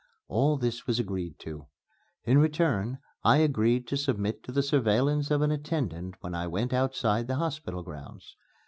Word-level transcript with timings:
All 0.27 0.57
this 0.57 0.87
was 0.87 0.97
agreed 0.97 1.37
to. 1.41 1.67
In 2.23 2.39
return 2.39 2.97
I 3.23 3.37
agreed 3.37 3.85
to 3.89 3.97
submit 3.97 4.43
to 4.45 4.51
the 4.51 4.63
surveillance 4.63 5.29
of 5.29 5.43
an 5.43 5.51
attendant 5.51 6.15
when 6.21 6.33
I 6.33 6.47
went 6.47 6.73
outside 6.73 7.27
the 7.27 7.35
hospital 7.35 7.83
grounds. 7.83 8.35